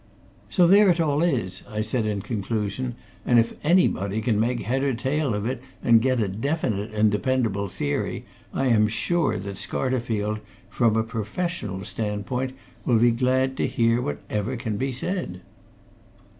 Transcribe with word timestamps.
"So 0.49 0.65
there 0.65 0.89
it 0.89 0.99
all 0.99 1.21
is," 1.21 1.61
I 1.69 1.81
said 1.81 2.07
in 2.07 2.23
conclusion, 2.23 2.95
"and 3.23 3.37
if 3.37 3.53
anybody 3.63 4.19
can 4.19 4.39
make 4.39 4.61
head 4.63 4.83
or 4.83 4.95
tail 4.95 5.35
of 5.35 5.45
it 5.45 5.61
and 5.83 6.01
get 6.01 6.19
a 6.19 6.27
definite 6.27 6.91
and 6.91 7.11
dependable 7.11 7.67
theory, 7.69 8.25
I 8.51 8.65
am 8.69 8.87
sure 8.87 9.37
that 9.37 9.59
Scarterfield, 9.59 10.39
from 10.71 10.95
a 10.97 11.03
professional 11.03 11.83
standpoint, 11.83 12.53
will 12.83 12.97
be 12.97 13.11
glad 13.11 13.55
to 13.57 13.67
hear 13.67 14.01
whatever 14.01 14.55
can 14.55 14.75
be 14.77 14.91
said." 14.91 15.41